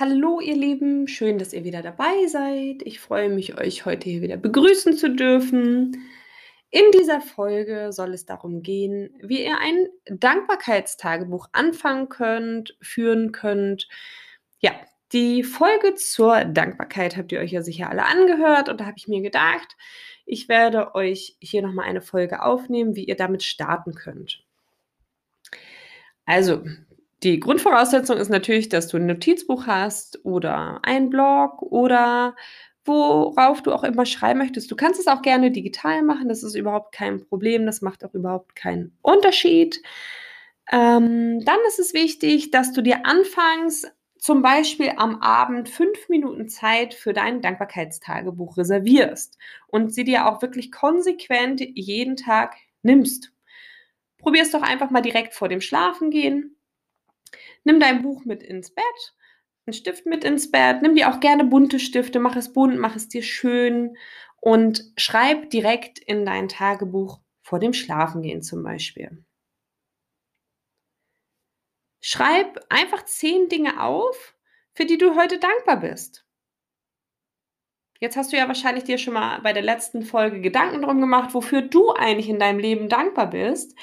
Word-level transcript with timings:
Hallo 0.00 0.38
ihr 0.38 0.54
Lieben, 0.54 1.08
schön, 1.08 1.38
dass 1.38 1.52
ihr 1.52 1.64
wieder 1.64 1.82
dabei 1.82 2.28
seid. 2.28 2.82
Ich 2.84 3.00
freue 3.00 3.28
mich, 3.28 3.58
euch 3.58 3.84
heute 3.84 4.08
hier 4.08 4.22
wieder 4.22 4.36
begrüßen 4.36 4.92
zu 4.96 5.10
dürfen. 5.10 6.08
In 6.70 6.84
dieser 6.92 7.20
Folge 7.20 7.92
soll 7.92 8.14
es 8.14 8.24
darum 8.24 8.62
gehen, 8.62 9.10
wie 9.20 9.44
ihr 9.44 9.58
ein 9.58 9.88
Dankbarkeitstagebuch 10.06 11.48
anfangen 11.50 12.08
könnt, 12.08 12.78
führen 12.80 13.32
könnt. 13.32 13.88
Ja, 14.60 14.70
die 15.10 15.42
Folge 15.42 15.96
zur 15.96 16.44
Dankbarkeit 16.44 17.16
habt 17.16 17.32
ihr 17.32 17.40
euch 17.40 17.50
ja 17.50 17.62
sicher 17.62 17.90
alle 17.90 18.06
angehört 18.06 18.68
und 18.68 18.80
da 18.80 18.86
habe 18.86 18.98
ich 18.98 19.08
mir 19.08 19.20
gedacht, 19.20 19.76
ich 20.26 20.48
werde 20.48 20.94
euch 20.94 21.36
hier 21.40 21.62
nochmal 21.62 21.86
eine 21.86 22.02
Folge 22.02 22.44
aufnehmen, 22.44 22.94
wie 22.94 23.06
ihr 23.06 23.16
damit 23.16 23.42
starten 23.42 23.96
könnt. 23.96 24.44
Also, 26.24 26.62
die 27.22 27.40
Grundvoraussetzung 27.40 28.16
ist 28.16 28.28
natürlich, 28.28 28.68
dass 28.68 28.88
du 28.88 28.96
ein 28.96 29.06
Notizbuch 29.06 29.66
hast 29.66 30.24
oder 30.24 30.80
ein 30.82 31.10
Blog 31.10 31.62
oder 31.62 32.36
worauf 32.84 33.62
du 33.62 33.72
auch 33.72 33.84
immer 33.84 34.06
schreiben 34.06 34.38
möchtest. 34.38 34.70
Du 34.70 34.76
kannst 34.76 35.00
es 35.00 35.08
auch 35.08 35.22
gerne 35.22 35.50
digital 35.50 36.02
machen, 36.02 36.28
das 36.28 36.42
ist 36.42 36.54
überhaupt 36.54 36.92
kein 36.92 37.20
Problem, 37.26 37.66
das 37.66 37.82
macht 37.82 38.04
auch 38.04 38.14
überhaupt 38.14 38.56
keinen 38.56 38.96
Unterschied. 39.02 39.82
Ähm, 40.70 41.44
dann 41.44 41.58
ist 41.66 41.78
es 41.78 41.92
wichtig, 41.92 42.50
dass 42.50 42.72
du 42.72 42.82
dir 42.82 43.04
anfangs 43.04 43.86
zum 44.18 44.42
Beispiel 44.42 44.92
am 44.96 45.20
Abend 45.20 45.68
fünf 45.68 46.08
Minuten 46.08 46.48
Zeit 46.48 46.94
für 46.94 47.12
dein 47.12 47.40
Dankbarkeitstagebuch 47.40 48.56
reservierst 48.56 49.38
und 49.68 49.94
sie 49.94 50.04
dir 50.04 50.26
auch 50.26 50.42
wirklich 50.42 50.72
konsequent 50.72 51.60
jeden 51.60 52.16
Tag 52.16 52.56
nimmst. 52.82 53.32
Probier 54.18 54.42
es 54.42 54.50
doch 54.50 54.62
einfach 54.62 54.90
mal 54.90 55.02
direkt 55.02 55.34
vor 55.34 55.48
dem 55.48 55.60
Schlafengehen 55.60 56.57
Nimm 57.64 57.80
dein 57.80 58.02
Buch 58.02 58.24
mit 58.24 58.42
ins 58.42 58.74
Bett, 58.74 59.14
einen 59.66 59.74
Stift 59.74 60.06
mit 60.06 60.24
ins 60.24 60.50
Bett, 60.50 60.82
nimm 60.82 60.94
dir 60.94 61.10
auch 61.10 61.20
gerne 61.20 61.44
bunte 61.44 61.78
Stifte, 61.78 62.20
mach 62.20 62.36
es 62.36 62.52
bunt, 62.52 62.78
mach 62.78 62.96
es 62.96 63.08
dir 63.08 63.22
schön 63.22 63.96
und 64.40 64.84
schreib 64.96 65.50
direkt 65.50 65.98
in 65.98 66.24
dein 66.24 66.48
Tagebuch 66.48 67.20
vor 67.42 67.58
dem 67.58 67.72
Schlafengehen 67.72 68.42
zum 68.42 68.62
Beispiel. 68.62 69.24
Schreib 72.00 72.64
einfach 72.68 73.04
zehn 73.04 73.48
Dinge 73.48 73.82
auf, 73.82 74.34
für 74.74 74.86
die 74.86 74.98
du 74.98 75.16
heute 75.16 75.38
dankbar 75.38 75.80
bist. 75.80 76.24
Jetzt 78.00 78.16
hast 78.16 78.32
du 78.32 78.36
ja 78.36 78.46
wahrscheinlich 78.46 78.84
dir 78.84 78.96
schon 78.96 79.14
mal 79.14 79.40
bei 79.40 79.52
der 79.52 79.62
letzten 79.62 80.02
Folge 80.02 80.40
Gedanken 80.40 80.82
drum 80.82 81.00
gemacht, 81.00 81.34
wofür 81.34 81.62
du 81.62 81.92
eigentlich 81.92 82.28
in 82.28 82.38
deinem 82.38 82.60
Leben 82.60 82.88
dankbar 82.88 83.28
bist. 83.28 83.76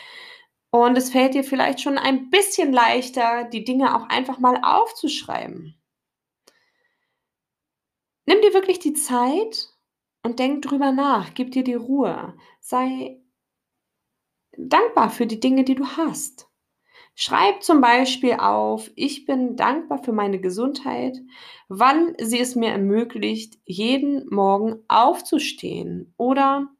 Und 0.76 0.98
es 0.98 1.09
fällt 1.09 1.36
dir 1.36 1.45
vielleicht 1.45 1.80
schon 1.80 1.98
ein 1.98 2.30
bisschen 2.30 2.73
leichter, 2.73 3.45
die 3.45 3.64
Dinge 3.64 3.95
auch 3.95 4.09
einfach 4.09 4.40
mal 4.40 4.59
aufzuschreiben. 4.62 5.81
Nimm 8.26 8.42
dir 8.42 8.54
wirklich 8.54 8.80
die 8.80 8.92
Zeit 8.92 9.70
und 10.22 10.38
denk 10.40 10.64
drüber 10.64 10.92
nach, 10.92 11.34
gib 11.34 11.52
dir 11.52 11.64
die 11.64 11.76
Ruhe. 11.76 12.38
Sei 12.59 13.22
dankbar 14.58 15.12
für 15.12 15.26
die 15.26 15.40
Dinge, 15.40 15.64
die 15.64 15.76
du 15.76 15.86
hast. 15.86 16.50
Schreib 17.14 17.64
zum 17.64 17.80
Beispiel 17.80 18.34
auf, 18.34 18.92
ich 18.98 19.26
bin 19.26 19.56
dankbar 19.56 20.03
für 20.03 20.12
meine 20.12 20.42
Gesundheit, 20.42 21.18
wann 21.70 22.18
sie 22.20 22.42
es 22.42 22.53
mir 22.53 22.72
ermöglicht, 22.72 23.59
jeden 23.64 24.28
Morgen 24.28 24.84
aufzustehen. 24.90 26.14
Oder 26.18 26.75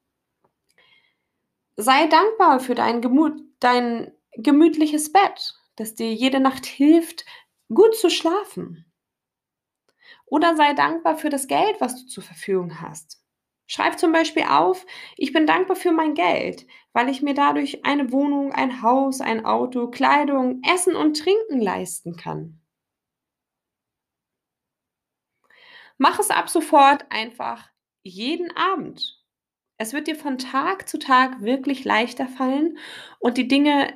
sei 1.78 2.08
dankbar 2.08 2.60
für 2.60 2.76
dein 2.76 3.02
Gemut, 3.02 3.42
dein 3.60 4.12
gemütliches 4.38 5.12
Bett, 5.12 5.56
das 5.76 5.96
dir 5.96 6.14
jede 6.14 6.40
Nacht 6.40 6.66
hilft, 6.66 7.26
gut 7.74 7.96
zu 7.96 8.10
schlafen. 8.10 8.86
Oder 10.26 10.56
sei 10.56 10.74
dankbar 10.74 11.18
für 11.18 11.30
das 11.30 11.48
Geld, 11.48 11.80
was 11.80 12.02
du 12.02 12.08
zur 12.08 12.24
Verfügung 12.24 12.82
hast. 12.82 13.22
Schreib 13.68 13.98
zum 13.98 14.12
Beispiel 14.12 14.44
auf, 14.44 14.86
ich 15.18 15.34
bin 15.34 15.48
dankbar 15.48 15.76
für 15.76 15.92
mein 15.92 16.14
Geld, 16.14 16.68
weil 16.94 17.10
ich 17.10 17.22
mir 17.22 17.34
dadurch 17.34 17.84
eine 17.84 18.12
Wohnung, 18.12 18.52
ein 18.52 18.82
Haus, 18.84 19.22
ein 19.22 19.46
Auto, 19.46 19.88
Kleidung, 19.88 20.62
Essen 20.64 20.96
und 20.96 21.18
Trinken 21.18 21.60
leisten 21.60 22.16
kann. 22.16 22.62
Mach 25.98 26.20
es 26.20 26.30
ab 26.30 26.50
sofort 26.50 27.06
einfach 27.10 27.70
jeden 28.04 28.56
Abend. 28.56 29.25
Es 29.78 29.94
wird 29.94 30.08
dir 30.08 30.16
von 30.16 30.38
Tag 30.38 30.88
zu 30.88 30.98
Tag 31.00 31.42
wirklich 31.42 31.84
leichter 31.84 32.28
fallen 32.28 32.78
und 33.20 33.38
die 33.38 33.48
Dinge 33.48 33.94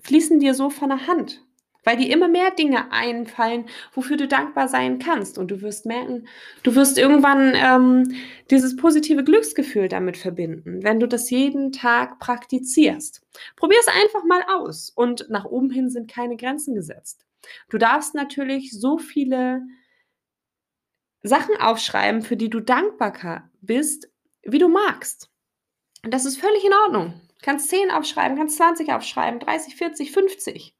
fließen 0.00 0.40
dir 0.40 0.54
so 0.54 0.70
von 0.70 0.88
der 0.88 1.06
Hand, 1.06 1.44
weil 1.84 1.98
dir 1.98 2.10
immer 2.10 2.28
mehr 2.28 2.50
Dinge 2.50 2.92
einfallen, 2.92 3.66
wofür 3.92 4.16
du 4.16 4.26
dankbar 4.26 4.68
sein 4.68 4.98
kannst. 4.98 5.36
Und 5.36 5.50
du 5.50 5.60
wirst 5.60 5.84
merken, 5.84 6.26
du 6.62 6.74
wirst 6.74 6.96
irgendwann 6.96 7.52
ähm, 7.54 8.16
dieses 8.50 8.76
positive 8.76 9.22
Glücksgefühl 9.22 9.88
damit 9.88 10.16
verbinden, 10.16 10.82
wenn 10.82 11.00
du 11.00 11.06
das 11.06 11.28
jeden 11.28 11.72
Tag 11.72 12.18
praktizierst. 12.18 13.20
Probier 13.56 13.78
es 13.80 13.88
einfach 13.88 14.24
mal 14.24 14.42
aus 14.48 14.90
und 14.90 15.28
nach 15.28 15.44
oben 15.44 15.70
hin 15.70 15.90
sind 15.90 16.10
keine 16.10 16.36
Grenzen 16.36 16.74
gesetzt. 16.74 17.26
Du 17.68 17.78
darfst 17.78 18.14
natürlich 18.14 18.72
so 18.72 18.98
viele 18.98 19.62
Sachen 21.22 21.56
aufschreiben, 21.56 22.22
für 22.22 22.36
die 22.36 22.50
du 22.50 22.60
dankbar 22.60 23.50
bist, 23.60 24.10
wie 24.42 24.58
du 24.58 24.68
magst. 24.68 25.30
Und 26.04 26.14
das 26.14 26.24
ist 26.24 26.38
völlig 26.38 26.64
in 26.64 26.72
Ordnung. 26.72 27.20
Du 27.28 27.44
kannst 27.44 27.68
10 27.68 27.90
aufschreiben, 27.90 28.36
kannst 28.36 28.56
20 28.56 28.92
aufschreiben, 28.92 29.40
30, 29.40 29.76
40, 29.76 30.12
50. 30.12 30.76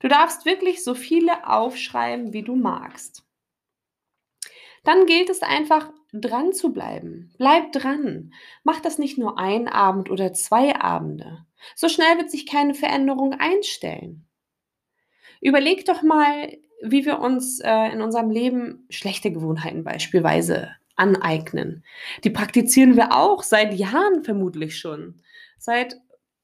Du 0.00 0.08
darfst 0.08 0.44
wirklich 0.44 0.84
so 0.84 0.94
viele 0.94 1.48
aufschreiben, 1.48 2.32
wie 2.32 2.42
du 2.42 2.54
magst. 2.54 3.24
Dann 4.84 5.06
gilt 5.06 5.28
es 5.28 5.42
einfach, 5.42 5.92
dran 6.12 6.52
zu 6.52 6.72
bleiben. 6.72 7.34
Bleib 7.36 7.72
dran. 7.72 8.32
Mach 8.62 8.80
das 8.80 8.98
nicht 8.98 9.18
nur 9.18 9.38
ein 9.38 9.68
Abend 9.68 10.10
oder 10.10 10.32
zwei 10.32 10.76
Abende. 10.76 11.44
So 11.74 11.88
schnell 11.88 12.16
wird 12.18 12.30
sich 12.30 12.46
keine 12.46 12.74
Veränderung 12.74 13.34
einstellen. 13.34 14.26
Überleg 15.40 15.84
doch 15.84 16.02
mal, 16.02 16.56
wie 16.82 17.04
wir 17.04 17.18
uns 17.20 17.60
äh, 17.60 17.92
in 17.92 18.02
unserem 18.02 18.30
Leben 18.30 18.86
schlechte 18.90 19.32
Gewohnheiten 19.32 19.84
beispielsweise 19.84 20.70
aneignen. 20.96 21.84
Die 22.24 22.30
praktizieren 22.30 22.96
wir 22.96 23.12
auch 23.12 23.42
seit 23.42 23.74
Jahren 23.74 24.24
vermutlich 24.24 24.78
schon. 24.78 25.20
Seit 25.58 25.96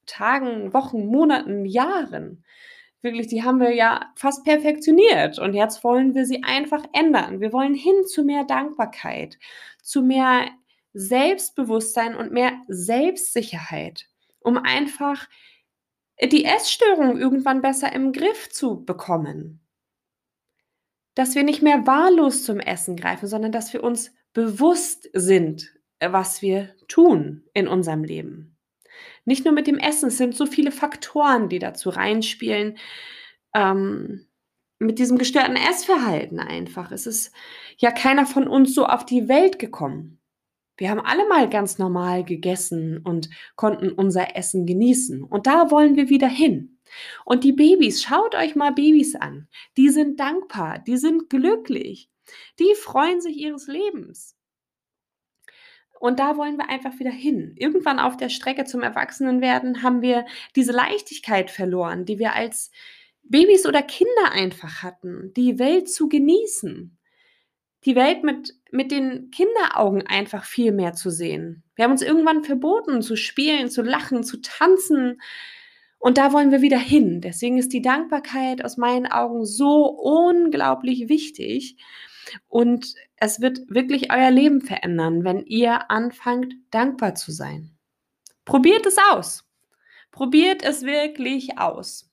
Tagen, 0.07 0.73
Wochen, 0.73 1.07
Monaten, 1.07 1.65
Jahren. 1.65 2.45
Wirklich, 3.03 3.27
die 3.27 3.43
haben 3.43 3.61
wir 3.61 3.75
ja 3.75 4.13
fast 4.17 4.45
perfektioniert 4.45 5.39
und 5.39 5.55
jetzt 5.55 5.85
wollen 5.85 6.15
wir 6.15 6.25
sie 6.25 6.43
einfach 6.43 6.85
ändern. 6.93 7.41
Wir 7.41 7.53
wollen 7.53 7.75
hin 7.75 8.07
zu 8.07 8.25
mehr 8.25 8.45
Dankbarkeit, 8.45 9.39
zu 9.83 10.03
mehr 10.03 10.49
Selbstbewusstsein 10.95 12.17
und 12.17 12.33
mehr 12.33 12.53
Selbstsicherheit, 12.69 14.07
um 14.41 14.57
einfach 14.57 15.29
die 16.23 16.45
Essstörung 16.45 17.19
irgendwann 17.19 17.61
besser 17.61 17.93
im 17.93 18.13
Griff 18.13 18.49
zu 18.51 18.85
bekommen 18.85 19.64
dass 21.15 21.35
wir 21.35 21.45
nicht 21.45 21.63
mehr 21.63 21.87
wahllos 21.87 22.45
zum 22.45 22.61
Essen 22.61 22.97
greifen, 22.97 23.27
sondern 23.29 23.53
dass 23.53 23.73
wir 23.73 23.85
uns 23.85 24.13
bewusst 24.33 25.09
sind, 25.13 25.73
äh, 26.01 26.13
was 26.13 26.43
wir 26.43 26.75
tun 26.89 27.45
in 27.55 27.69
unserem 27.69 28.05
Leben. 28.05 28.57
Nicht 29.25 29.45
nur 29.45 29.55
mit 29.55 29.67
dem 29.67 29.79
Essen, 29.79 30.09
es 30.09 30.19
sind 30.19 30.37
so 30.37 30.47
viele 30.47 30.73
Faktoren, 30.73 31.49
die 31.49 31.59
dazu 31.59 31.89
reinspielen. 31.89 32.79
Ähm, 33.55 34.27
mit 34.79 34.99
diesem 34.99 35.19
gestörten 35.19 35.57
Essverhalten 35.57 36.41
einfach. 36.41 36.91
Es 36.91 37.07
ist 37.07 37.33
ja 37.79 37.91
keiner 37.91 38.27
von 38.27 38.49
uns 38.49 38.75
so 38.75 38.87
auf 38.87 39.07
die 39.07 39.29
Welt 39.29 39.59
gekommen. 39.59 40.21
Wir 40.77 40.91
haben 40.91 41.01
alle 41.01 41.27
mal 41.29 41.49
ganz 41.49 41.79
normal 41.79 42.25
gegessen 42.25 42.99
und 42.99 43.31
konnten 43.55 43.91
unser 43.91 44.37
Essen 44.37 44.67
genießen. 44.67 45.23
Und 45.23 45.47
da 45.47 45.71
wollen 45.71 45.97
wir 45.97 46.09
wieder 46.09 46.29
hin. 46.29 46.74
Und 47.25 47.45
die 47.45 47.53
Babys, 47.53 48.03
schaut 48.03 48.35
euch 48.35 48.55
mal 48.55 48.73
Babys 48.73 49.15
an. 49.15 49.49
Die 49.77 49.89
sind 49.89 50.21
dankbar, 50.21 50.79
die 50.79 50.97
sind 50.97 51.31
glücklich, 51.31 52.11
die 52.59 52.75
freuen 52.75 53.21
sich 53.21 53.37
ihres 53.37 53.67
Lebens. 53.67 54.37
Und 56.01 56.19
da 56.19 56.37
wollen 56.37 56.59
wir 56.59 56.69
einfach 56.69 56.99
wieder 56.99 57.11
hin. 57.11 57.55
Irgendwann 57.57 57.99
auf 57.99 58.17
der 58.17 58.29
Strecke 58.29 58.65
zum 58.65 58.83
Erwachsenenwerden 58.83 59.83
haben 59.83 60.03
wir 60.03 60.27
diese 60.55 60.73
Leichtigkeit 60.73 61.51
verloren, 61.51 62.05
die 62.05 62.19
wir 62.19 62.35
als 62.35 62.71
Babys 63.23 63.67
oder 63.67 63.83
Kinder 63.83 64.33
einfach 64.33 64.83
hatten, 64.83 65.33
die 65.35 65.59
Welt 65.59 65.89
zu 65.89 66.09
genießen. 66.09 66.99
Die 67.85 67.97
Welt 67.97 68.23
mit, 68.23 68.55
mit 68.71 68.91
den 68.91 69.31
Kinderaugen 69.31 70.07
einfach 70.07 70.45
viel 70.45 70.73
mehr 70.73 70.95
zu 70.95 71.11
sehen. 71.11 71.63
Wir 71.75 71.85
haben 71.85 71.93
uns 71.93 72.03
irgendwann 72.03 72.45
verboten, 72.45 73.03
zu 73.03 73.17
spielen, 73.17 73.71
zu 73.71 73.83
lachen, 73.83 74.25
zu 74.25 74.41
tanzen, 74.41 75.21
und 76.05 76.19
da 76.19 76.35
wollen 76.35 76.51
wir 76.51 76.61
wieder 76.61 76.77
hin. 76.79 77.23
Deswegen 77.23 77.57
ist 77.57 77.73
die 77.73 77.81
Dankbarkeit 77.81 78.63
aus 78.63 78.77
meinen 78.77 79.07
Augen 79.07 79.47
so 79.47 79.87
unglaublich 79.87 81.09
wichtig. 81.09 81.79
Und 82.47 82.95
es 83.17 83.41
wird 83.41 83.61
wirklich 83.71 84.13
euer 84.13 84.31
Leben 84.31 84.61
verändern, 84.61 85.25
wenn 85.25 85.47
ihr 85.47 85.91
anfangt, 85.91 86.53
dankbar 86.71 87.15
zu 87.15 87.33
sein. 87.33 87.71
Probiert 88.45 88.85
es 88.85 88.99
aus. 89.13 89.47
Probiert 90.11 90.63
es 90.63 90.83
wirklich 90.83 91.57
aus. 91.57 92.11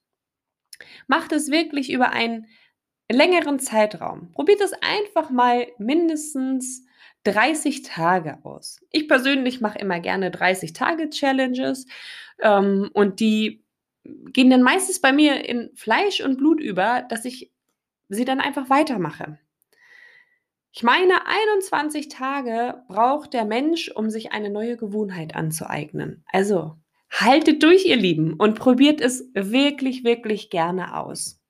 Macht 1.08 1.34
es 1.34 1.52
wirklich 1.52 1.92
über 1.92 2.12
einen 2.12 2.48
längeren 3.12 3.60
Zeitraum. 3.60 4.32
Probiert 4.32 4.62
es 4.62 4.72
einfach 4.72 5.32
mal 5.32 5.68
mindestens 5.80 6.86
30 7.26 7.82
Tage 7.82 8.40
aus. 8.44 8.80
Ich 8.90 9.10
persönlich 9.10 9.60
mache 9.60 9.80
immer 9.80 10.00
gerne 10.00 10.32
30 10.32 10.72
Tage 10.72 11.10
Challenges 11.10 11.88
ähm, 12.42 12.90
und 12.94 13.20
die 13.20 13.61
gehen 14.04 14.50
dann 14.50 14.64
meistens 14.64 15.00
bei 15.02 15.12
mir 15.12 15.48
in 15.48 15.72
Fleisch 15.76 16.22
und 16.22 16.38
Blut 16.38 16.60
über, 16.60 17.04
dass 17.10 17.26
ich 17.26 17.52
sie 18.10 18.26
dann 18.26 18.40
einfach 18.40 18.70
weitermache. 18.70 19.40
Ich 20.74 20.84
meine, 20.84 21.26
21 21.26 22.08
Tage 22.08 22.84
braucht 22.88 23.34
der 23.34 23.46
Mensch, 23.46 23.90
um 23.90 24.10
sich 24.10 24.32
eine 24.32 24.50
neue 24.50 24.78
Gewohnheit 24.78 25.36
anzueignen. 25.36 26.24
Also 26.32 26.78
haltet 27.10 27.62
durch, 27.62 27.86
ihr 27.86 27.98
Lieben, 27.98 28.34
und 28.34 28.58
probiert 28.58 29.02
es 29.02 29.30
wirklich, 29.34 30.06
wirklich 30.06 30.50
gerne 30.50 30.98
aus. 30.98 31.42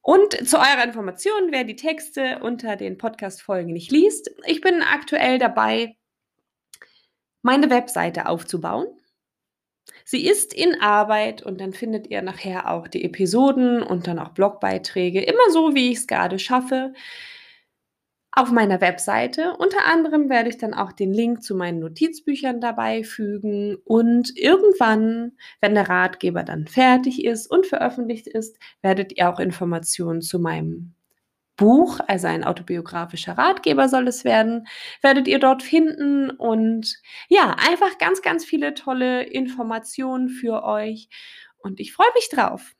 Und 0.00 0.48
zu 0.48 0.58
eurer 0.58 0.84
Information, 0.84 1.50
wer 1.50 1.64
die 1.64 1.76
Texte 1.76 2.40
unter 2.40 2.76
den 2.76 2.98
Podcast-Folgen 2.98 3.72
nicht 3.72 3.90
liest, 3.90 4.30
ich 4.46 4.60
bin 4.60 4.82
aktuell 4.82 5.38
dabei, 5.38 5.96
meine 7.42 7.70
Webseite 7.70 8.26
aufzubauen. 8.26 8.86
Sie 10.04 10.26
ist 10.26 10.54
in 10.54 10.80
Arbeit 10.80 11.42
und 11.42 11.60
dann 11.60 11.72
findet 11.72 12.08
ihr 12.08 12.22
nachher 12.22 12.70
auch 12.70 12.88
die 12.88 13.04
Episoden 13.04 13.82
und 13.82 14.06
dann 14.06 14.18
auch 14.18 14.30
Blogbeiträge, 14.30 15.22
immer 15.22 15.50
so, 15.50 15.74
wie 15.74 15.90
ich 15.90 15.98
es 15.98 16.06
gerade 16.06 16.38
schaffe 16.38 16.92
auf 18.32 18.50
meiner 18.50 18.80
Webseite. 18.80 19.54
Unter 19.58 19.84
anderem 19.84 20.30
werde 20.30 20.48
ich 20.48 20.56
dann 20.56 20.74
auch 20.74 20.92
den 20.92 21.12
Link 21.12 21.42
zu 21.42 21.54
meinen 21.54 21.80
Notizbüchern 21.80 22.60
dabei 22.60 23.04
fügen 23.04 23.76
und 23.84 24.36
irgendwann, 24.36 25.32
wenn 25.60 25.74
der 25.74 25.88
Ratgeber 25.88 26.42
dann 26.42 26.66
fertig 26.66 27.24
ist 27.24 27.46
und 27.50 27.66
veröffentlicht 27.66 28.26
ist, 28.26 28.58
werdet 28.80 29.16
ihr 29.18 29.28
auch 29.28 29.38
Informationen 29.38 30.22
zu 30.22 30.38
meinem 30.38 30.94
Buch, 31.62 32.00
also 32.08 32.26
ein 32.26 32.42
autobiografischer 32.42 33.38
Ratgeber 33.38 33.88
soll 33.88 34.08
es 34.08 34.24
werden, 34.24 34.66
werdet 35.00 35.28
ihr 35.28 35.38
dort 35.38 35.62
finden. 35.62 36.30
Und 36.30 36.96
ja, 37.28 37.54
einfach 37.56 37.98
ganz, 37.98 38.20
ganz 38.20 38.44
viele 38.44 38.74
tolle 38.74 39.22
Informationen 39.22 40.28
für 40.28 40.64
euch. 40.64 41.08
Und 41.58 41.78
ich 41.78 41.92
freue 41.92 42.12
mich 42.14 42.28
drauf. 42.30 42.72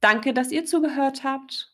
Danke, 0.00 0.34
dass 0.34 0.50
ihr 0.50 0.64
zugehört 0.64 1.22
habt. 1.22 1.70